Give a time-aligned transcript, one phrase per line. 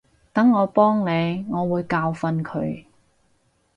[0.33, 2.85] 等我幫你，我會教訓佢